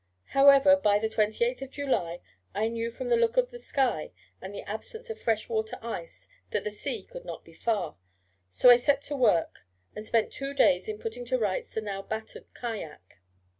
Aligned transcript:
However, 0.29 0.75
by 0.75 0.97
the 0.97 1.07
28th 1.07 1.69
July 1.69 2.21
I 2.55 2.69
knew 2.69 2.89
from 2.89 3.09
the 3.09 3.15
look 3.15 3.37
of 3.37 3.51
the 3.51 3.59
sky, 3.59 4.13
and 4.41 4.51
the 4.51 4.63
absence 4.67 5.11
of 5.11 5.21
fresh 5.21 5.47
water 5.47 5.77
ice, 5.79 6.27
that 6.49 6.63
the 6.63 6.71
sea 6.71 7.03
could 7.03 7.23
not 7.23 7.45
be 7.45 7.53
far; 7.53 7.97
so 8.49 8.71
I 8.71 8.77
set 8.77 9.03
to 9.03 9.15
work, 9.15 9.67
and 9.95 10.03
spent 10.03 10.33
two 10.33 10.55
days 10.55 10.87
in 10.87 10.97
putting 10.97 11.23
to 11.25 11.37
rights 11.37 11.69
the 11.75 11.81
now 11.81 12.01
battered 12.01 12.51
kayak. 12.55 13.19